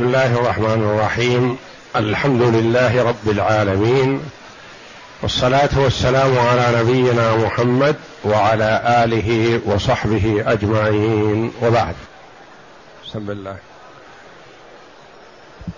بسم 0.00 0.08
الله 0.08 0.40
الرحمن 0.40 0.82
الرحيم. 0.82 1.56
الحمد 1.96 2.42
لله 2.42 3.02
رب 3.02 3.30
العالمين. 3.30 4.20
والصلاة 5.22 5.68
والسلام 5.76 6.38
على 6.38 6.80
نبينا 6.80 7.36
محمد 7.36 7.96
وعلى 8.24 8.82
آله 9.04 9.60
وصحبه 9.66 10.44
أجمعين. 10.46 11.50
وبعد. 11.62 11.94
بسم 13.06 13.30
الله. 13.30 13.56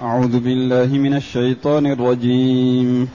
أعوذ 0.03 0.41
بالله 0.41 0.86
من 0.86 1.16
الشيطان 1.16 1.86
الرجيم. 1.86 3.09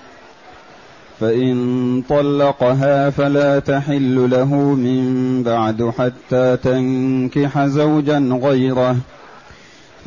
فإن 1.20 2.04
طلقها 2.10 3.10
فلا 3.10 3.60
تحل 3.60 4.30
له 4.30 4.56
من 4.56 5.44
بعد 5.44 5.94
حتى 6.00 6.58
تنكح 6.64 7.66
زوجا 7.66 8.40
غيره. 8.44 8.98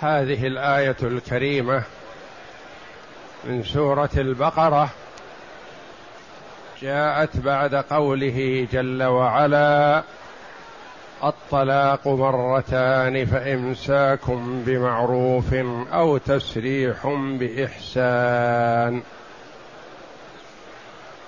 هذه 0.00 0.46
الآية 0.46 0.96
الكريمة 1.02 1.82
من 3.44 3.62
سورة 3.62 4.10
البقرة. 4.16 4.90
جاءت 6.82 7.36
بعد 7.36 7.74
قوله 7.74 8.68
جل 8.72 9.02
وعلا 9.02 10.02
الطلاق 11.24 12.08
مرتان 12.08 13.26
فإمساكم 13.26 14.62
بمعروف 14.66 15.54
أو 15.92 16.16
تسريح 16.18 17.06
بإحسان. 17.40 19.02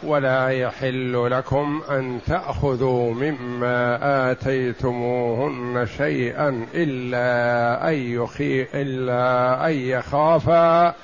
ولا 0.03 0.49
يحل 0.49 1.31
لكم 1.31 1.83
أن 1.91 2.21
تأخذوا 2.27 3.15
مما 3.15 3.99
آتيتموهن 4.31 5.87
شيئا 5.97 6.67
إلا 6.75 7.89
أن 7.89 7.95
يخي 7.95 8.63
إلا 8.63 9.67
أن 9.67 9.73
يخافا 9.73 10.95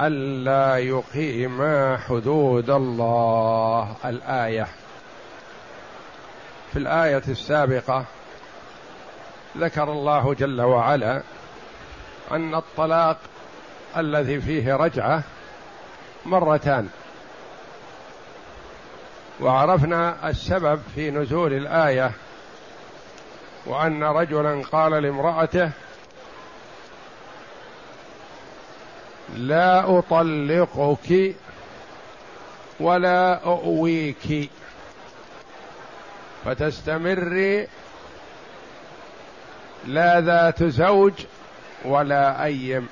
ألا 0.00 0.78
يقيما 0.78 1.96
حدود 1.96 2.70
الله. 2.70 3.96
الآية. 4.04 4.66
في 6.72 6.78
الآية 6.78 7.22
السابقة 7.28 8.04
ذكر 9.58 9.92
الله 9.92 10.34
جل 10.34 10.60
وعلا 10.60 11.22
أن 12.32 12.54
الطلاق 12.54 13.18
الذي 13.96 14.40
فيه 14.40 14.76
رجعة 14.76 15.22
مرتان. 16.26 16.88
وعرفنا 19.44 20.28
السبب 20.28 20.80
في 20.94 21.10
نزول 21.10 21.52
الآية 21.52 22.10
وأن 23.66 24.04
رجلا 24.04 24.62
قال 24.72 24.92
لامرأته 24.92 25.70
لا 29.36 29.98
أطلقك 29.98 31.34
ولا 32.80 33.44
أؤويك. 33.44 34.50
فتستمري 36.44 37.68
لا 39.86 40.20
ذات 40.20 40.62
زوج 40.62 41.12
ولا 41.84 42.44
ايم 42.44 42.88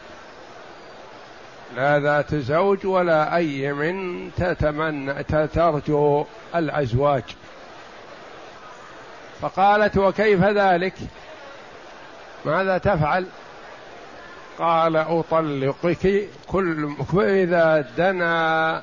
لا 1.76 1.98
ذات 1.98 2.34
زوج 2.34 2.86
ولا 2.86 3.36
أي 3.36 3.72
من 3.72 4.30
تتمنى 4.36 5.22
ترجو 5.24 6.24
الأزواج. 6.54 7.22
فقالت 9.40 9.96
وكيف 9.96 10.44
ذلك؟ 10.44 10.94
ماذا 12.44 12.78
تفعل؟ 12.78 13.26
قال 14.58 14.96
أطلقك 14.96 16.28
كل 16.46 16.92
إذا 17.14 17.84
دنا 17.96 18.82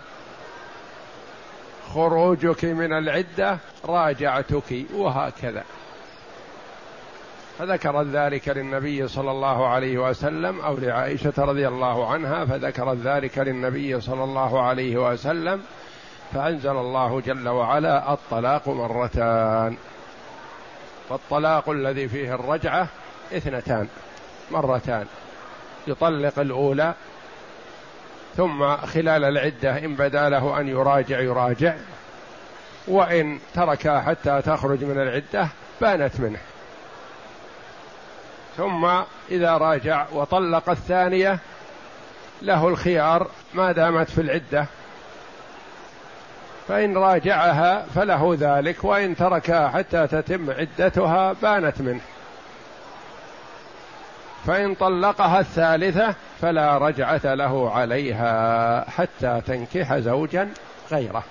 خروجك 1.94 2.66
من 2.66 2.94
العدة 2.94 3.58
راجعتك 3.86 4.86
وهكذا. 4.94 5.64
فذكرت 7.60 8.08
ذلك 8.08 8.50
للنبي 8.50 9.08
صلى 9.08 9.32
الله 9.32 9.68
عليه 9.68 9.98
وسلم 9.98 10.60
أو 10.60 10.78
لعائشة 10.78 11.34
رضي 11.38 11.68
الله 11.68 12.12
عنها 12.12 12.46
فذكرت 12.46 12.98
ذلك 12.98 13.38
للنبي 13.38 14.02
صلى 14.02 14.24
الله 14.24 14.62
عليه 14.62 14.98
وسلم 15.12 15.62
فأنزل 16.34 16.70
الله 16.70 17.22
جل 17.22 17.50
وعلا 17.50 18.14
الطلاق 18.14 18.68
مرتان. 18.68 19.78
فالطلاق 21.10 21.70
الذي 21.70 22.08
فيه 22.08 22.36
الرجعة 22.36 22.88
اثنتان 23.34 23.88
مرتان. 24.52 25.06
يطلق 25.88 26.40
الأولى 26.40 26.94
ثم 28.38 28.76
خلال 28.76 29.24
العدة 29.24 29.78
إن 29.78 29.96
بدا 29.96 30.30
له 30.30 30.60
أن 30.60 30.68
يراجع 30.68 31.20
يراجع. 31.20 31.74
وإن 32.88 33.40
تركها 33.54 34.02
حتى 34.02 34.42
تخرج 34.42 34.84
من 34.84 35.02
العدة 35.02 35.48
بانت 35.82 36.20
منه. 36.20 36.40
ثم 38.58 38.90
إذا 39.32 39.58
راجع 39.58 40.06
وطلق 40.14 40.70
الثانية 40.70 41.40
له 42.42 42.68
الخيار 42.68 43.28
ما 43.54 43.72
دامت 43.72 44.10
في 44.10 44.22
العدة. 44.22 44.66
فإن 46.68 46.98
راجعها 46.98 47.86
فله 47.96 48.38
ذلك 48.40 48.84
وإن 48.84 49.16
تركها 49.16 49.68
حتى 49.68 50.08
تتم 50.08 50.52
عدتها 50.52 51.34
بانت 51.42 51.82
منه. 51.82 52.02
فإن 54.48 54.76
طلقها 54.76 55.40
الثالثة 55.40 56.16
فلا 56.42 56.78
رجعة 56.78 57.34
له 57.34 57.72
عليها 57.72 58.90
حتى 58.90 59.42
تنكح 59.48 59.98
زوجا 59.98 60.50
غيره. 60.92 61.24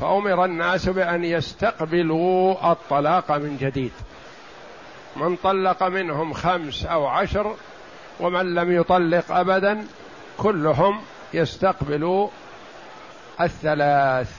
فأمر 0.00 0.44
الناس 0.44 0.88
بأن 0.88 1.24
يستقبلوا 1.24 2.72
الطلاق 2.72 3.30
من 3.32 3.56
جديد. 3.60 3.92
من 5.16 5.36
طلق 5.36 5.82
منهم 5.82 6.32
خمس 6.32 6.84
أو 6.84 7.06
عشر 7.06 7.54
ومن 8.20 8.54
لم 8.54 8.72
يطلق 8.72 9.32
أبدا 9.32 9.84
كلهم 10.36 11.00
يستقبلوا 11.34 12.28
الثلاث. 13.40 14.30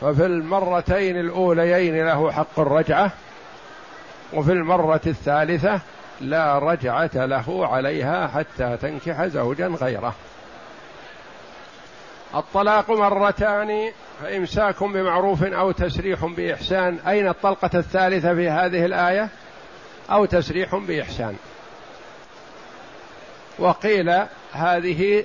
ففي 0.00 0.26
المرتين 0.26 1.20
الأوليين 1.20 2.06
له 2.06 2.32
حق 2.32 2.60
الرجعة 2.60 3.10
وفي 4.32 4.52
المرة 4.52 5.00
الثالثة 5.06 5.80
لا 6.20 6.58
رجعة 6.58 7.10
له 7.14 7.66
عليها 7.66 8.26
حتى 8.26 8.76
تنكح 8.76 9.24
زوجا 9.24 9.66
غيره. 9.66 10.14
الطلاق 12.34 12.90
مرتان 12.90 13.92
فإمساك 14.22 14.82
بمعروف 14.82 15.44
أو 15.44 15.70
تسريح 15.70 16.24
بإحسان. 16.24 16.98
أين 17.08 17.28
الطلقة 17.28 17.70
الثالثة 17.74 18.34
في 18.34 18.48
هذه 18.48 18.84
الآية؟ 18.84 19.28
أو 20.10 20.24
تسريح 20.24 20.76
بإحسان. 20.76 21.36
وقيل 23.58 24.12
هذه 24.52 25.24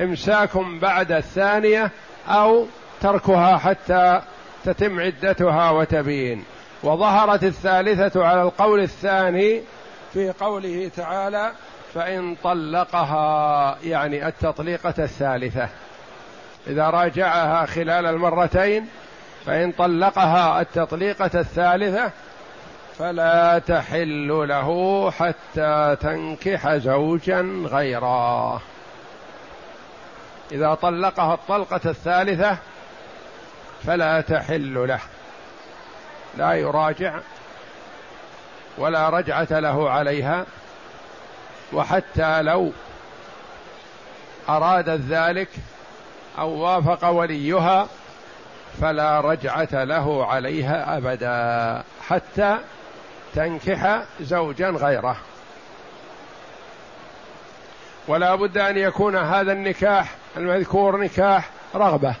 إمساك 0.00 0.56
بعد 0.56 1.12
الثانية 1.12 1.90
أو 2.28 2.66
تركها 3.00 3.56
حتى 3.56 4.20
تتم 4.64 5.00
عدتها 5.00 5.70
وتبين. 5.70 6.44
وظهرت 6.82 7.44
الثالثة 7.44 8.24
على 8.26 8.42
القول 8.42 8.80
الثاني 8.80 9.62
في 10.12 10.30
قوله 10.40 10.90
تعالى 10.96 11.52
فإن 11.94 12.36
طلقها 12.44 13.78
يعني 13.84 14.28
التطليقة 14.28 14.94
الثالثة. 14.98 15.68
إذا 16.66 16.90
راجعها 16.90 17.66
خلال 17.66 18.06
المرتين 18.06 18.88
فإن 19.46 19.72
طلقها 19.72 20.60
التطليقة 20.60 21.30
الثالثة 21.34 22.10
فلا 22.98 23.58
تحل 23.58 24.28
له 24.48 25.10
حتى 25.10 25.96
تنكح 26.00 26.74
زوجا 26.74 27.66
غيره. 27.66 28.62
إذا 30.52 30.74
طلقها 30.74 31.34
الطلقة 31.34 31.80
الثالثة 31.84 32.56
فلا 33.86 34.20
تحل 34.20 34.88
له. 34.88 35.00
لا 36.36 36.52
يراجع 36.52 37.18
ولا 38.78 39.08
رجعة 39.08 39.48
له 39.50 39.90
عليها. 39.90 40.46
وحتى 41.72 42.42
لو 42.42 42.72
ارادت 44.48 45.00
ذلك 45.00 45.48
أو 46.38 46.50
وافق 46.50 47.08
وليها 47.08 47.88
فلا 48.80 49.20
رجعة 49.20 49.84
له 49.84 50.26
عليها 50.26 50.96
أبدا 50.96 51.82
حتى 52.08 52.58
تنكح 53.34 54.02
زوجا 54.20 54.68
غيره. 54.68 55.16
ولا 58.08 58.34
بد 58.34 58.58
أن 58.58 58.78
يكون 58.78 59.16
هذا 59.16 59.52
النكاح 59.52 60.14
المذكور 60.36 61.00
نكاح 61.00 61.50
رغبة 61.74 62.14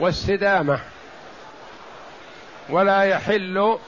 واستدامة. 0.00 0.78
ولا 2.70 3.02
يحل 3.02 3.78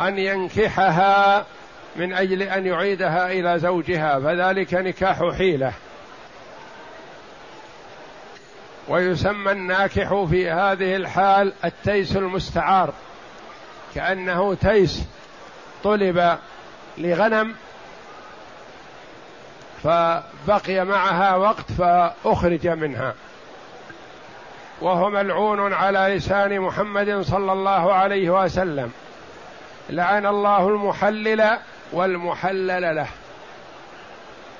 أن 0.00 0.18
ينكحها 0.18 1.44
من 1.96 2.12
أجل 2.12 2.42
أن 2.42 2.66
يعيدها 2.66 3.32
إلى 3.32 3.58
زوجها 3.58 4.20
فذلك 4.20 4.74
نكاح 4.74 5.18
حيلة. 5.38 5.72
ويسمى 8.88 9.52
الناكح 9.52 10.24
في 10.30 10.50
هذه 10.50 10.96
الحال 10.96 11.52
التيس 11.64 12.16
المستعار 12.16 12.92
كأنه 13.94 14.54
تيس 14.54 15.02
طلب 15.84 16.38
لغنم 16.98 17.54
فبقي 19.82 20.84
معها 20.84 21.36
وقت 21.36 21.72
فأخرج 21.72 22.66
منها. 22.66 23.14
وهو 24.80 25.10
ملعون 25.10 25.72
على 25.72 26.16
لسان 26.16 26.60
محمد 26.60 27.20
صلى 27.20 27.52
الله 27.52 27.92
عليه 27.92 28.30
وسلم. 28.30 28.92
لعن 29.90 30.26
الله 30.26 30.68
المحلل 30.68 31.58
والمحلل 31.92 32.96
له. 32.96 33.08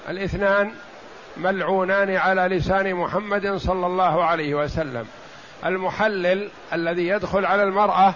الاثنان 0.09 0.73
ملعونان 1.37 2.17
على 2.17 2.57
لسان 2.57 2.95
محمد 2.95 3.57
صلى 3.57 3.87
الله 3.87 4.25
عليه 4.25 4.55
وسلم. 4.55 5.07
المحلل 5.65 6.49
الذي 6.73 7.09
يدخل 7.09 7.47
على 7.47 7.63
المرأة 7.63 8.15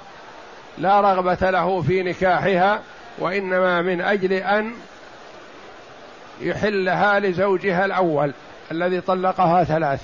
لا 0.78 1.00
رغبة 1.00 1.50
له 1.50 1.82
في 1.82 2.02
نكاحها 2.02 2.80
وإنما 3.18 3.82
من 3.82 4.00
أجل 4.00 4.32
أن 4.32 4.72
يحلها 6.40 7.20
لزوجها 7.20 7.84
الأول 7.84 8.32
الذي 8.70 9.00
طلقها 9.00 9.64
ثلاث. 9.64 10.02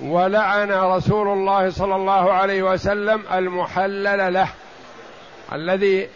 ولعن 0.00 0.72
رسول 0.72 1.28
الله 1.28 1.70
صلى 1.70 1.96
الله 1.96 2.32
عليه 2.32 2.62
وسلم 2.62 3.22
المحلل 3.32 4.34
له 4.34 4.48
الذي 5.52 6.08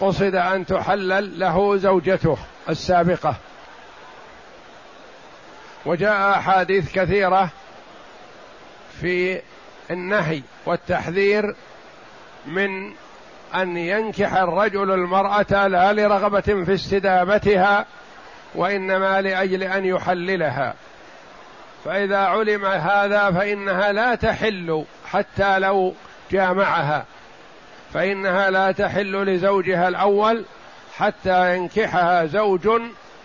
قصد 0.00 0.34
أن 0.34 0.66
تحلل 0.66 1.40
له 1.40 1.76
زوجته 1.76 2.36
السابقة. 2.68 3.34
وجاء 5.86 6.38
أحاديث 6.38 6.92
كثيرة 6.92 7.48
في 9.00 9.40
النهي 9.90 10.42
والتحذير 10.66 11.54
من 12.46 12.92
أن 13.54 13.76
ينكح 13.76 14.34
الرجل 14.34 14.90
المرأة 14.90 15.66
لا 15.66 15.92
لرغبة 15.92 16.40
في 16.40 16.74
استدامتها 16.74 17.86
وإنما 18.54 19.20
لأجل 19.20 19.62
أن 19.62 19.84
يحللها. 19.84 20.74
فإذا 21.84 22.18
علم 22.18 22.64
هذا 22.66 23.30
فإنها 23.30 23.92
لا 23.92 24.14
تحل 24.14 24.84
حتى 25.06 25.58
لو 25.58 25.94
جامعها. 26.30 27.04
فإنها 27.94 28.50
لا 28.50 28.72
تحل 28.72 29.24
لزوجها 29.24 29.88
الأول 29.88 30.44
حتى 30.96 31.56
ينكحها 31.56 32.26
زوج 32.26 32.68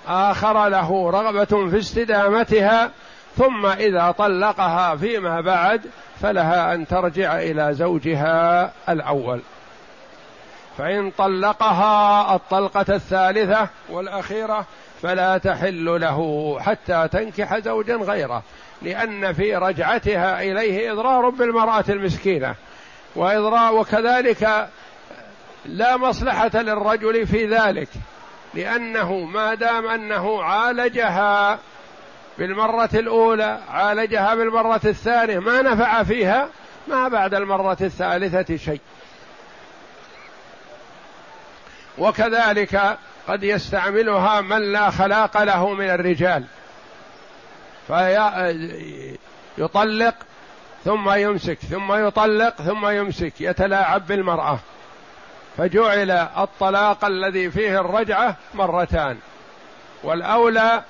آخر 0.08 0.68
له 0.68 1.10
رغبة 1.10 1.70
في 1.70 1.80
استدامتها 1.80 2.92
ثم 3.38 3.66
إذا 3.66 4.12
طلقها 4.12 4.96
فيما 4.96 5.42
بعد 5.42 5.82
فلها 6.22 6.74
أن 6.74 6.88
ترجع 6.88 7.40
إلى 7.40 7.74
زوجها 7.74 8.72
الأول. 8.90 9.42
فإن 10.78 11.12
طلقها 11.12 12.36
الطلقة 12.36 12.86
الثالثة 12.90 13.68
والأخيرة 13.90 14.66
فلا 15.02 15.38
تحل 15.38 16.02
له 16.02 16.58
حتى 16.60 17.08
تنكح 17.12 17.58
زوجا 17.58 17.96
غيره 17.96 18.44
لأن 18.82 19.34
في 19.34 19.56
رجعتها 19.56 20.42
إليه 20.42 20.92
إضرار 20.92 21.30
بالمرأة 21.30 21.86
المسكينة. 21.90 22.56
وإضرار 23.16 23.74
وكذلك 23.74 24.70
لا 25.66 25.98
مصلحة 25.98 26.52
للرجل 26.62 27.28
في 27.28 27.46
ذلك. 27.46 27.90
لأنه 28.54 29.14
ما 29.14 29.54
دام 29.54 29.88
أنه 29.88 30.44
عالجها 30.44 31.60
بالمرة 32.38 32.90
الأولى 32.94 33.60
عالجها 33.70 34.36
بالمرة 34.36 34.82
الثانية 34.86 35.40
ما 35.40 35.62
نفع 35.62 36.04
فيها 36.04 36.50
ما 36.88 37.08
بعد 37.08 37.34
المرة 37.34 37.78
الثالثة 37.82 38.58
شيء. 38.58 38.80
وكذلك 41.98 42.98
قد 43.28 43.44
يستعملها 43.44 44.42
من 44.42 44.72
لا 44.72 44.90
خلاق 44.90 45.44
له 45.44 45.74
من 45.74 45.90
الرجال. 45.90 46.44
فيطلق 49.58 50.16
ثم 50.86 51.10
يمسك 51.10 51.58
ثم 51.60 52.08
يطلق 52.08 52.62
ثم 52.62 52.88
يمسك 52.88 53.42
يتلاعب 53.42 54.08
بالمرأة. 54.08 54.60
فجعل 55.58 56.12
الطلاق 56.12 57.06
الذي 57.06 57.52
فيه 57.52 57.80
الرجعة 57.80 58.36
مرتان. 58.54 59.18
والأولى 60.04 60.84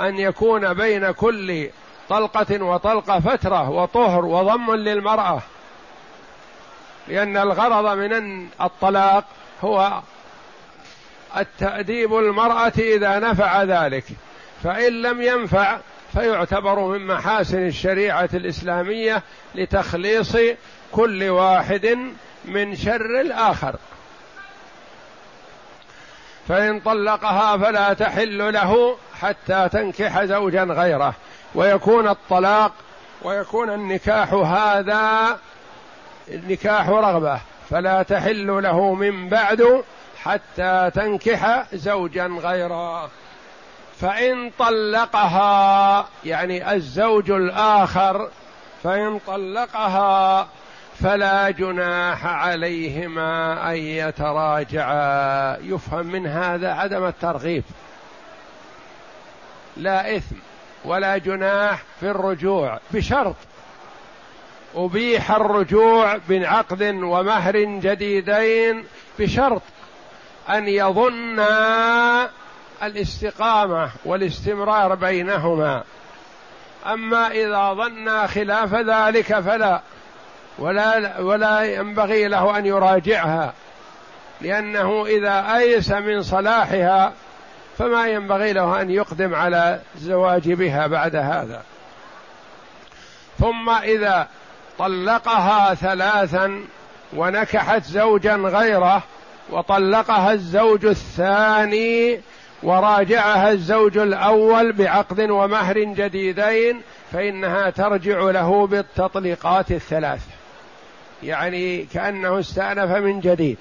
أن 0.00 0.18
يكون 0.18 0.74
بين 0.74 1.10
كل 1.10 1.68
طلقة 2.08 2.62
وطلقة 2.62 3.20
فترة 3.20 3.70
وطهر 3.70 4.24
وضم 4.24 4.74
للمرأة. 4.74 5.42
لأن 7.08 7.36
الغرض 7.36 7.98
من 7.98 8.46
الطلاق 8.60 9.24
هو 9.64 10.00
التأديب 11.36 12.14
المرأة 12.14 12.72
إذا 12.78 13.18
نفع 13.18 13.62
ذلك. 13.62 14.04
فإن 14.62 15.02
لم 15.02 15.22
ينفع 15.22 15.78
فيعتبر 16.12 16.78
من 16.80 17.06
محاسن 17.06 17.66
الشريعة 17.66 18.28
الإسلامية 18.34 19.22
لتخليص 19.54 20.36
كل 20.92 21.28
واحد 21.28 21.98
من 22.44 22.76
شر 22.76 23.20
الآخر. 23.20 23.76
فإن 26.48 26.80
طلقها 26.80 27.56
فلا 27.56 27.92
تحل 27.92 28.52
له 28.52 28.96
حتى 29.20 29.68
تنكح 29.72 30.24
زوجا 30.24 30.62
غيره. 30.62 31.14
ويكون 31.54 32.08
الطلاق 32.08 32.72
ويكون 33.22 33.70
النكاح 33.70 34.32
هذا 34.32 35.38
نكاح 36.28 36.88
رغبة. 36.88 37.40
فلا 37.70 38.02
تحل 38.02 38.62
له 38.62 38.94
من 38.94 39.28
بعد 39.28 39.84
حتى 40.22 40.90
تنكح 40.94 41.66
زوجا 41.72 42.26
غيره. 42.26 43.10
فإن 44.00 44.50
طلقها 44.58 46.06
يعني 46.24 46.72
الزوج 46.72 47.30
الآخر 47.30 48.28
فإن 48.84 49.18
طلقها 49.26 50.48
فلا 51.02 51.50
جناح 51.50 52.26
عليهما 52.26 53.70
أن 53.70 53.76
يتراجعا. 53.76 55.56
يفهم 55.56 56.06
من 56.06 56.26
هذا 56.26 56.72
عدم 56.72 57.04
الترغيب. 57.04 57.64
لا 59.76 60.16
إثم 60.16 60.36
ولا 60.84 61.18
جناح 61.18 61.82
في 62.00 62.10
الرجوع 62.10 62.80
بشرط 62.90 63.36
أبيح 64.74 65.30
الرجوع 65.30 66.18
بعقد 66.28 66.82
ومهر 66.82 67.58
جديدين 67.58 68.84
بشرط 69.18 69.62
أن 70.50 70.68
يظنا 70.68 72.30
الاستقامة 72.82 73.90
والاستمرار 74.04 74.94
بينهما. 74.94 75.84
أما 76.86 77.30
إذا 77.30 77.72
ظنا 77.72 78.26
خلاف 78.26 78.74
ذلك 78.74 79.40
فلا. 79.40 79.80
ولا 80.58 81.20
ولا 81.20 81.62
ينبغي 81.62 82.28
له 82.28 82.58
أن 82.58 82.66
يراجعها 82.66 83.52
لأنه 84.40 85.06
إذا 85.06 85.56
أيس 85.56 85.90
من 85.90 86.22
صلاحها 86.22 87.12
فما 87.78 88.06
ينبغي 88.06 88.52
له 88.52 88.80
أن 88.80 88.90
يقدم 88.90 89.34
على 89.34 89.80
الزواج 89.94 90.52
بها 90.52 90.86
بعد 90.86 91.16
هذا. 91.16 91.62
ثم 93.38 93.70
إذا 93.70 94.28
طلقها 94.78 95.74
ثلاثا 95.74 96.64
ونكحت 97.16 97.84
زوجا 97.84 98.34
غيره 98.34 99.02
وطلقها 99.50 100.32
الزوج 100.32 100.86
الثاني 100.86 102.20
وراجعها 102.62 103.50
الزوج 103.50 103.98
الأول 103.98 104.72
بعقد 104.72 105.20
ومهر 105.20 105.78
جديدين 105.78 106.82
فإنها 107.12 107.70
ترجع 107.70 108.20
له 108.20 108.66
بالتطليقات 108.66 109.70
الثلاث. 109.70 110.37
يعني 111.22 111.84
كأنه 111.84 112.40
استأنف 112.40 112.90
من 112.90 113.20
جديد. 113.20 113.58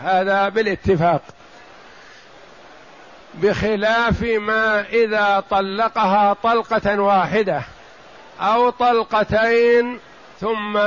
هذا 0.00 0.48
بالاتفاق. 0.48 1.22
بخلاف 3.34 4.22
ما 4.22 4.80
إذا 4.80 5.44
طلقها 5.50 6.32
طلقة 6.42 7.00
واحدة 7.00 7.62
أو 8.40 8.70
طلقتين 8.70 9.98
ثم 10.40 10.80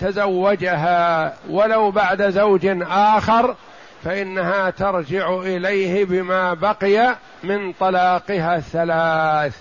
تزوجها 0.00 1.34
ولو 1.48 1.90
بعد 1.90 2.30
زوج 2.30 2.82
آخر 2.90 3.54
فإنها 4.04 4.70
ترجع 4.70 5.34
إليه 5.40 6.04
بما 6.04 6.54
بقي 6.54 7.16
من 7.42 7.72
طلاقها 7.72 8.56
الثلاث. 8.56 9.56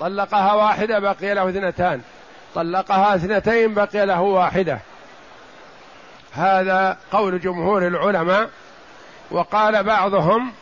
طلقها 0.00 0.52
واحدة 0.52 0.98
بقي 0.98 1.34
له 1.34 1.48
اثنتان. 1.48 2.00
طلقها 2.54 3.14
اثنتين 3.14 3.74
بقي 3.74 4.06
له 4.06 4.20
واحدة. 4.20 4.78
هذا 6.32 6.98
قول 7.12 7.40
جمهور 7.40 7.86
العلماء 7.86 8.50
وقال 9.30 9.84
بعضهم 9.84 10.52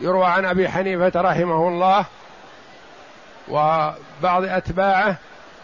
يروى 0.00 0.26
عن 0.26 0.44
أبي 0.44 0.68
حنيفة 0.68 1.20
رحمه 1.20 1.68
الله 1.68 2.04
وبعض 3.48 4.44
أتباعه 4.44 5.16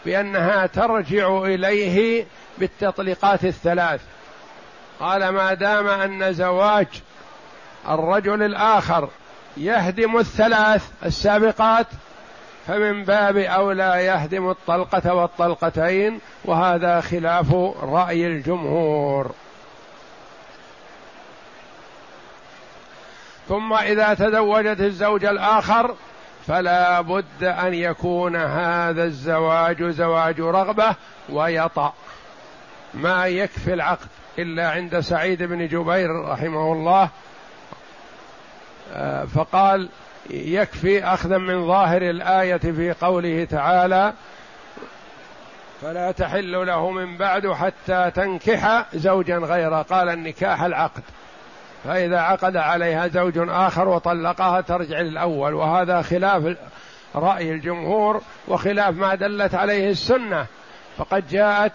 بأنها 0.04 0.66
ترجع 0.66 1.38
إليه 1.38 2.26
بالتطليقات 2.58 3.44
الثلاث. 3.44 4.00
قال 5.00 5.28
ما 5.28 5.54
دام 5.54 5.88
أن 5.88 6.32
زواج 6.32 6.86
الرجل 7.88 8.42
الآخر 8.42 9.08
يهدم 9.56 10.18
الثلاث 10.18 10.90
السابقات 11.04 11.86
فمن 12.66 13.04
باب 13.04 13.36
اولى 13.36 14.04
يهدم 14.04 14.50
الطلقة 14.50 15.14
والطلقتين 15.14 16.20
وهذا 16.44 17.00
خلاف 17.00 17.54
رأي 17.82 18.26
الجمهور. 18.26 19.30
ثم 23.48 23.72
إذا 23.72 24.14
تزوجت 24.14 24.80
الزوج 24.80 25.24
الآخر 25.24 25.94
فلا 26.46 27.00
بد 27.00 27.44
أن 27.44 27.74
يكون 27.74 28.36
هذا 28.36 29.04
الزواج 29.04 29.82
زواج 29.82 30.40
رغبة 30.40 30.94
ويطأ. 31.28 31.92
ما 32.94 33.26
يكفي 33.26 33.74
العقد 33.74 34.08
إلا 34.38 34.70
عند 34.70 35.00
سعيد 35.00 35.42
بن 35.42 35.66
جبير 35.66 36.28
رحمه 36.28 36.72
الله 36.72 37.08
آه، 38.94 39.24
فقال 39.24 39.88
يكفي 40.30 41.04
أخذا 41.04 41.38
من 41.38 41.66
ظاهر 41.66 42.02
الآية 42.02 42.56
في 42.56 42.94
قوله 43.00 43.44
تعالى 43.44 44.12
فلا 45.82 46.12
تحل 46.12 46.66
له 46.66 46.90
من 46.90 47.16
بعد 47.16 47.52
حتى 47.52 48.10
تنكح 48.14 48.84
زوجا 48.94 49.36
غيره 49.36 49.82
قال 49.82 50.08
النكاح 50.08 50.62
العقد 50.62 51.02
فإذا 51.84 52.20
عقد 52.20 52.56
عليها 52.56 53.08
زوج 53.08 53.32
آخر 53.36 53.88
وطلقها 53.88 54.60
ترجع 54.60 55.00
للأول. 55.00 55.54
وهذا 55.54 56.02
خلاف 56.02 56.56
رأي 57.14 57.52
الجمهور 57.52 58.22
وخلاف 58.48 58.94
ما 58.94 59.14
دلت 59.14 59.54
عليه 59.54 59.90
السنة. 59.90 60.46
فقد 60.98 61.28
جاءت 61.28 61.72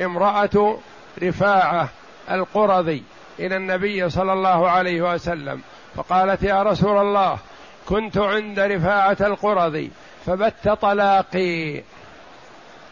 امرأة 0.00 0.78
رفاعة 1.22 1.88
القرظي 2.30 3.02
إلى 3.38 3.56
النبي 3.56 4.10
صلى 4.10 4.32
الله 4.32 4.70
عليه 4.70 5.14
وسلم 5.14 5.60
فقالت 5.94 6.42
يا 6.42 6.62
رسول 6.62 6.98
الله 6.98 7.38
كنت 7.88 8.18
عند 8.18 8.60
رفاعة 8.60 9.16
القرظي 9.20 9.90
فبت 10.26 10.68
طلاقي. 10.68 11.82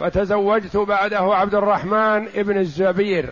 فتزوجت 0.00 0.76
بعده 0.76 1.34
عبد 1.34 1.54
الرحمن 1.54 2.28
ابن 2.34 2.58
الزبير. 2.58 3.30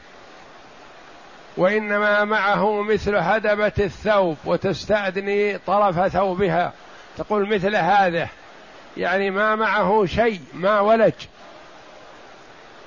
وإنما 1.57 2.25
معه 2.25 2.83
مثل 2.83 3.17
هدبة 3.17 3.73
الثوب 3.79 4.37
وتستأذني 4.45 5.59
طرف 5.59 6.09
ثوبها. 6.09 6.73
تقول 7.19 7.55
مثل 7.55 7.77
هذا 7.77 8.29
يعني 8.97 9.31
ما 9.31 9.55
معه 9.55 10.07
شيء 10.07 10.41
ما 10.55 10.81
ولج. 10.81 11.13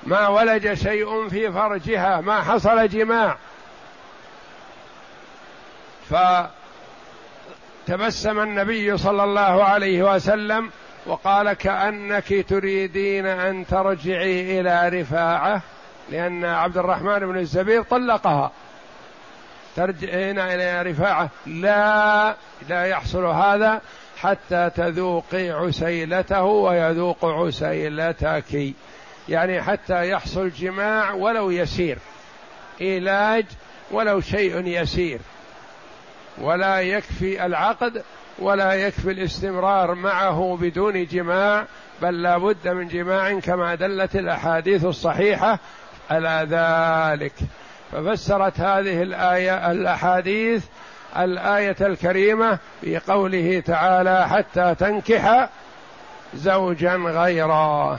ما 0.04 0.28
ولج 0.28 0.74
شيء 0.74 1.28
في 1.28 1.52
فرجها 1.52 2.20
ما 2.20 2.42
حصل 2.42 2.88
جماع. 2.88 3.36
فتبسم 7.86 8.40
النبي 8.40 8.98
صلى 8.98 9.24
الله 9.24 9.64
عليه 9.64 10.14
وسلم 10.14 10.70
وقال 11.06 11.52
كأنك 11.52 12.44
تريدين 12.48 13.26
أن 13.26 13.66
ترجعي 13.66 14.60
إلى 14.60 15.00
رفاعة 15.00 15.62
لأن 16.10 16.44
عبد 16.44 16.78
الرحمن 16.78 17.18
بن 17.18 17.38
الزبير 17.38 17.82
طلقها. 17.82 18.52
ترجعين 19.76 20.38
إلى 20.38 20.82
رفاعة؟ 20.90 21.30
لا 21.46 22.34
لا 22.68 22.84
يحصل 22.84 23.24
هذا 23.24 23.80
حتى 24.20 24.70
تذوقي 24.76 25.50
عسيلته 25.50 26.42
ويذوق 26.42 27.24
عسيلتك. 27.24 28.74
يعني 29.28 29.62
حتى 29.62 30.10
يحصل 30.10 30.50
جماع 30.50 31.12
ولو 31.12 31.50
يسير 31.50 31.98
علاج 32.80 33.44
ولو 33.90 34.20
شيء 34.20 34.66
يسير. 34.66 35.18
ولا 36.38 36.80
يكفي 36.80 37.46
العقد 37.46 38.02
ولا 38.38 38.72
يكفي 38.72 39.10
الاستمرار 39.10 39.94
معه 39.94 40.58
بدون 40.60 41.06
جماع 41.06 41.64
بل 42.02 42.22
لا 42.22 42.38
بد 42.38 42.68
من 42.68 42.88
جماع 42.88 43.40
كما 43.40 43.74
دلت 43.74 44.16
الأحاديث 44.16 44.84
الصحيحة 44.84 45.58
على 46.10 46.46
ذلك. 46.50 47.32
ففسرت 47.92 48.60
هذه 48.60 49.02
الآية 49.02 49.70
الأحاديث 49.70 50.64
الآية 51.16 51.76
الكريمة 51.80 52.58
في 52.80 52.98
قوله 52.98 53.62
تعالى 53.66 54.28
حتى 54.28 54.74
تنكح 54.74 55.48
زوجا 56.34 56.94
غيره 56.96 57.98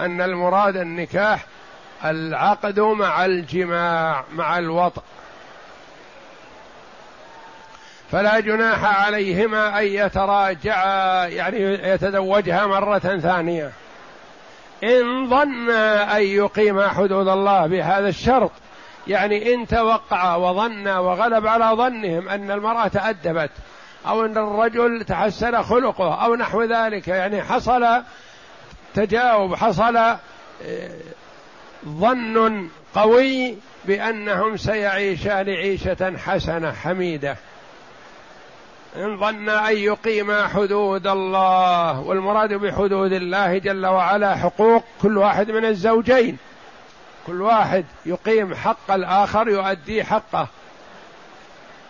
أن 0.00 0.20
المراد 0.20 0.76
النكاح 0.76 1.46
العقد 2.04 2.80
مع 2.80 3.24
الجماع 3.24 4.24
مع 4.32 4.58
الوطء 4.58 5.02
فلا 8.14 8.40
جناح 8.40 9.04
عليهما 9.04 9.78
أن 9.78 9.84
يتراجعا 9.84 11.26
يعني 11.26 11.58
يتزوجها 11.62 12.66
مرة 12.66 12.98
ثانية. 12.98 13.70
إن 14.84 15.30
ظن 15.30 15.70
أن 15.70 16.22
يقيما 16.22 16.88
حدود 16.88 17.28
الله 17.28 17.66
بهذا 17.66 18.08
الشرط 18.08 18.50
يعني 19.06 19.54
إن 19.54 19.66
توقع 19.66 20.36
وظن 20.36 20.88
وغلب 20.88 21.46
على 21.46 21.76
ظنهم 21.76 22.28
أن 22.28 22.50
المرأة 22.50 22.88
تأدبت 22.88 23.50
أو 24.06 24.24
إن 24.24 24.38
الرجل 24.38 25.04
تحسن 25.04 25.62
خلقه 25.62 26.24
أو 26.24 26.34
نحو 26.34 26.62
ذلك 26.62 27.08
يعني 27.08 27.42
حصل 27.42 28.02
تجاوب 28.94 29.54
حصل 29.54 29.96
آه، 29.96 30.18
ظن 31.86 32.68
قوي 32.94 33.56
بأنهم 33.84 34.56
سيعيشان 34.56 35.48
عيشة 35.48 36.16
حسنة 36.16 36.72
حميدة. 36.72 37.36
إن 38.96 39.16
ظن 39.16 39.48
أن 39.48 39.76
يقيما 39.76 40.48
حدود 40.48 41.06
الله 41.06 42.00
والمراد 42.00 42.54
بحدود 42.54 43.12
الله 43.12 43.58
جل 43.58 43.86
وعلا 43.86 44.36
حقوق 44.36 44.84
كل 45.02 45.18
واحد 45.18 45.50
من 45.50 45.64
الزوجين. 45.64 46.36
كل 47.26 47.42
واحد 47.42 47.84
يقيم 48.06 48.54
حق 48.54 48.90
الآخر 48.90 49.48
يؤدي 49.48 50.04
حقه. 50.04 50.46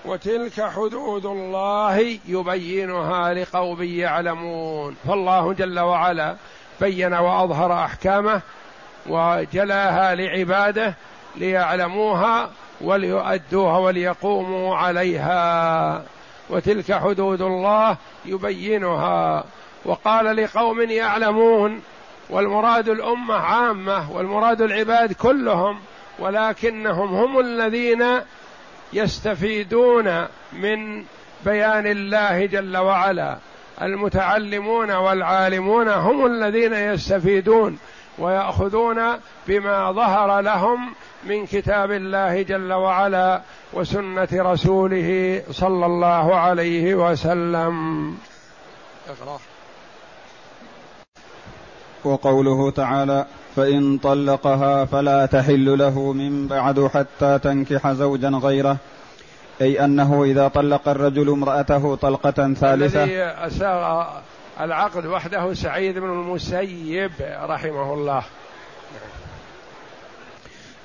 وتلك 0.04 0.68
حدود 0.70 1.26
الله 1.26 2.18
يبينها 2.28 3.34
لقوم 3.34 3.82
يعلمون. 3.82 4.96
فالله 5.08 5.52
جل 5.52 5.80
وعلا 5.80 6.36
بين 6.80 7.14
وأظهر 7.14 7.84
أحكامه 7.84 8.40
وجلاها 9.06 10.14
لعباده 10.14 10.94
ليعلموها 11.36 12.50
وليؤدوها 12.80 13.78
وليقوموا 13.78 14.76
عليها. 14.76 16.04
وتلك 16.50 16.92
حدود 16.92 17.42
الله 17.42 17.96
يبينها. 18.24 19.44
وقال 19.84 20.36
لقوم 20.36 20.80
يعلمون 20.80 21.82
والمراد 22.30 22.88
الأمة 22.88 23.34
عامة 23.34 24.12
والمراد 24.12 24.62
العباد 24.62 25.12
كلهم 25.12 25.80
ولكنهم 26.18 27.14
هم 27.14 27.40
الذين 27.40 28.04
يستفيدون 28.92 30.26
من 30.52 31.04
بيان 31.44 31.86
الله 31.86 32.46
جل 32.46 32.76
وعلا. 32.76 33.38
المتعلمون 33.82 34.90
والعالمون 34.90 35.88
هم 35.88 36.26
الذين 36.26 36.72
يستفيدون 36.72 37.78
ويأخذون 38.18 39.02
بما 39.48 39.92
ظهر 39.92 40.40
لهم 40.40 40.94
من 41.28 41.46
كتاب 41.46 41.92
الله 41.92 42.42
جل 42.42 42.72
وعلا 42.72 43.42
وسنة 43.72 44.28
رسوله 44.32 45.42
صلى 45.50 45.86
الله 45.86 46.34
عليه 46.34 46.94
وسلم. 46.94 48.08
اقرأ. 49.08 49.38
وقوله 52.04 52.70
تعالى 52.70 53.26
فإن 53.56 53.98
طلقها 53.98 54.84
فلا 54.84 55.26
تحل 55.26 55.78
له 55.78 56.12
من 56.12 56.48
بعد 56.48 56.90
حتى 56.94 57.38
تنكح 57.38 57.92
زوجا 57.92 58.28
غيره. 58.28 58.76
أي 59.60 59.84
أنه 59.84 60.24
إذا 60.24 60.48
طلق 60.48 60.88
الرجل 60.88 61.28
امرأته 61.28 61.94
طلقة 61.94 62.54
ثالثة. 62.54 63.04
الذي 63.04 63.22
العقد 64.60 65.06
وحده 65.06 65.54
سعيد 65.54 65.98
بن 65.98 66.10
المسيب 66.10 67.12
رحمه 67.42 67.94
الله. 67.94 68.22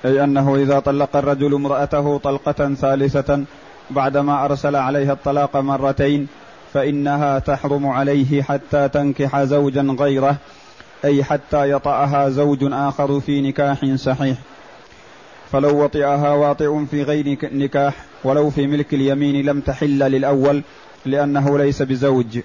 أي 0.06 0.24
أنه 0.24 0.56
إذا 0.56 0.80
طلق 0.80 1.16
الرجل 1.16 1.54
امرأته 1.54 2.18
طلقة 2.18 2.74
ثالثة 2.74 3.44
بعدما 3.90 4.46
أرسل 4.46 4.76
عليها 4.76 5.14
الطلاق 5.14 5.58
مرتين 5.58 6.28
فإنها 6.74 7.40
تحرم 7.40 7.88
عليه 7.88 8.42
حتى 8.42 8.90
تنكح 8.90 9.44
زوجا 9.44 9.82
غيره 9.82 10.38
أي 11.06 11.24
حتى 11.24 11.72
يطأها 11.72 12.30
زوج 12.30 12.60
آخر 12.64 13.20
في 13.20 13.42
نكاح 13.42 13.96
صحيح. 13.96 14.38
فلو 15.52 15.84
وطئها 15.84 16.34
واطئ 16.34 16.86
في 16.92 17.04
غير 17.04 17.38
نكاح 17.44 17.94
ولو 18.24 18.50
في 18.50 18.68
ملك 18.68 18.94
اليمين 18.94 19.46
لم 19.46 19.62
تحل 19.62 20.00
للأول 20.00 20.64
لأنه 21.06 21.58
ليس 21.58 21.82
بزوج. 21.82 22.40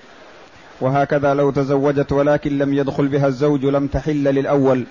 وهكذا 0.81 1.35
لو 1.35 1.51
تزوجت 1.51 2.13
ولكن 2.13 2.59
لم 2.59 2.75
يدخل 2.75 3.09
بها 3.09 3.27
الزوج 3.27 3.65
لم 3.65 3.87
تحل 3.87 4.25
للأول. 4.25 4.85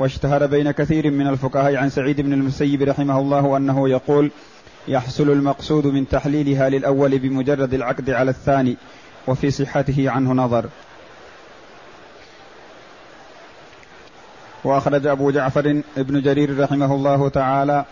واشتهر 0.00 0.46
بين 0.46 0.70
كثير 0.70 1.10
من 1.10 1.26
الفقهاء 1.26 1.76
عن 1.76 1.90
سعيد 1.90 2.20
بن 2.20 2.32
المسيب 2.32 2.82
رحمه 2.82 3.18
الله 3.18 3.56
أنه 3.56 3.88
يقول 3.88 4.30
يحصل 4.88 5.30
المقصود 5.30 5.86
من 5.86 6.08
تحليلها 6.08 6.68
للأول 6.68 7.18
بمجرد 7.18 7.74
العقد 7.74 8.10
على 8.10 8.30
الثاني 8.30 8.76
وفي 9.26 9.50
صحته 9.50 10.10
عنه 10.10 10.32
نظر. 10.32 10.64
وأخرج 14.64 15.06
أبو 15.06 15.30
جعفر 15.30 15.82
ابن 15.98 16.22
جرير 16.22 16.60
رحمه 16.60 16.94
الله 16.94 17.28
تعالى 17.28 17.84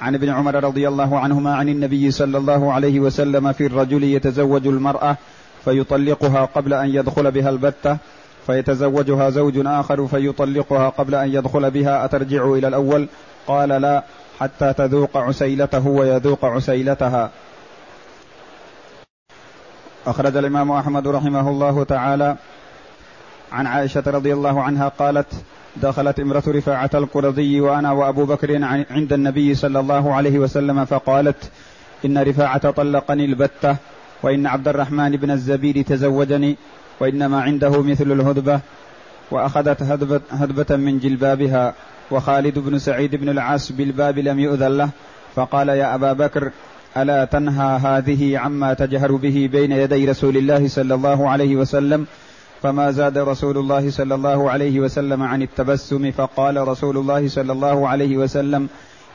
عن 0.00 0.14
ابن 0.14 0.28
عمر 0.28 0.64
رضي 0.64 0.88
الله 0.88 1.18
عنهما 1.18 1.54
عن 1.54 1.68
النبي 1.68 2.10
صلى 2.10 2.38
الله 2.38 2.72
عليه 2.72 3.00
وسلم 3.00 3.52
في 3.52 3.66
الرجل 3.66 4.04
يتزوج 4.04 4.66
المرأة 4.66 5.16
فيطلقها 5.64 6.44
قبل 6.44 6.74
أن 6.74 6.88
يدخل 6.88 7.30
بها 7.30 7.50
البتة 7.50 7.98
فيتزوجها 8.46 9.30
زوج 9.30 9.66
آخر 9.66 10.06
فيطلقها 10.06 10.88
قبل 10.88 11.14
أن 11.14 11.28
يدخل 11.34 11.70
بها 11.70 12.04
أترجع 12.04 12.44
إلى 12.52 12.68
الأول؟ 12.68 13.08
قال 13.46 13.68
لا 13.68 14.02
حتى 14.40 14.72
تذوق 14.72 15.16
عسيلته 15.16 15.88
ويذوق 15.88 16.44
عسيلتها. 16.44 17.30
أخرج 20.06 20.36
الإمام 20.36 20.72
أحمد 20.72 21.08
رحمه 21.08 21.48
الله 21.50 21.84
تعالى 21.84 22.36
عن 23.52 23.66
عائشة 23.66 24.02
رضي 24.06 24.32
الله 24.32 24.62
عنها 24.62 24.88
قالت 24.88 25.26
دخلت 25.76 26.20
امرأة 26.20 26.42
رفاعة 26.48 26.90
القرظي 26.94 27.60
وأنا 27.60 27.92
وأبو 27.92 28.24
بكر 28.24 28.64
عند 28.90 29.12
النبي 29.12 29.54
صلى 29.54 29.80
الله 29.80 30.14
عليه 30.14 30.38
وسلم 30.38 30.84
فقالت 30.84 31.50
إن 32.04 32.18
رفاعة 32.18 32.70
طلقني 32.70 33.24
البتة 33.24 33.76
وإن 34.22 34.46
عبد 34.46 34.68
الرحمن 34.68 35.10
بن 35.10 35.30
الزبير 35.30 35.82
تزوجني 35.82 36.56
وإنما 37.00 37.42
عنده 37.42 37.82
مثل 37.82 38.12
الهدبة 38.12 38.60
وأخذت 39.30 39.82
هدبة, 39.82 40.20
هدبة 40.30 40.76
من 40.76 40.98
جلبابها 40.98 41.74
وخالد 42.10 42.58
بن 42.58 42.78
سعيد 42.78 43.14
بن 43.16 43.28
العاص 43.28 43.72
بالباب 43.72 44.18
لم 44.18 44.38
يؤذن 44.40 44.76
له 44.76 44.90
فقال 45.34 45.68
يا 45.68 45.94
أبا 45.94 46.12
بكر 46.12 46.50
ألا 46.96 47.24
تنهى 47.24 47.78
هذه 47.78 48.38
عما 48.38 48.74
تجهر 48.74 49.12
به 49.12 49.48
بين 49.52 49.72
يدي 49.72 50.10
رسول 50.10 50.36
الله 50.36 50.68
صلى 50.68 50.94
الله 50.94 51.30
عليه 51.30 51.56
وسلم؟ 51.56 52.06
فما 52.62 52.90
زاد 52.90 53.18
رسول 53.18 53.58
الله 53.58 53.90
صلى 53.90 54.14
الله 54.14 54.50
عليه 54.50 54.80
وسلم 54.80 55.22
عن 55.22 55.42
التبسم 55.42 56.10
فقال 56.10 56.68
رسول 56.68 56.96
الله 56.96 57.28
صلى 57.28 57.52
الله 57.52 57.88
عليه 57.88 58.16
وسلم 58.16 58.68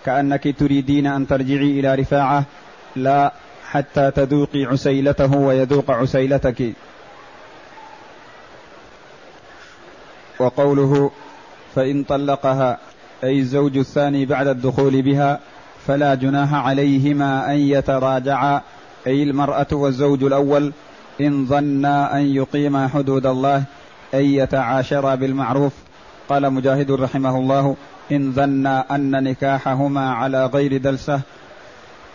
كأنك 0.06 0.56
تريدين 0.60 1.08
أن 1.08 1.28
ترجعي 1.28 1.80
إلى 1.80 1.96
رفاعة؟ 1.96 2.44
لا 2.96 3.34
حتى 3.72 4.12
تذوقي 4.12 4.66
عسيلته 4.66 5.38
ويذوق 5.38 5.92
عسيلتك. 5.92 6.74
وقوله 10.40 11.12
فإن 11.76 12.04
طلقها 12.04 12.78
أي 13.24 13.40
الزوج 13.40 13.78
الثاني 13.78 14.26
بعد 14.26 14.48
الدخول 14.48 15.02
بها 15.02 15.40
فلا 15.88 16.16
جناح 16.16 16.54
عليهما 16.54 17.52
أن 17.52 17.58
يتراجعا. 17.58 18.62
أي 19.08 19.24
المرأة 19.24 19.68
والزوج 19.72 20.24
الأول 20.24 20.72
إن 21.22 21.46
ظنا 21.46 22.18
أن 22.18 22.36
يقيما 22.36 22.88
حدود 22.88 23.26
الله 23.26 23.64
أن 24.14 24.24
يتعاشرا 24.24 25.16
بالمعروف. 25.16 25.74
قال 26.30 26.54
مجاهد 26.54 26.92
رحمه 26.92 27.38
الله 27.38 27.76
إن 28.12 28.34
ظنا 28.34 28.96
أن 28.96 29.24
نكاحهما 29.24 30.12
على 30.12 30.46
غير 30.46 30.78
دلسة 30.78 31.22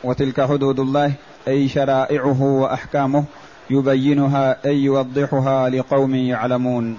وتلك 0.04 0.40
حدود 0.40 0.80
الله 0.80 1.12
أي 1.48 1.68
شرائعه 1.68 2.42
وأحكامه 2.42 3.24
يبينها 3.70 4.56
أي 4.64 4.84
يوضحها 4.84 5.68
لقوم 5.68 6.14
يعلمون. 6.14 6.98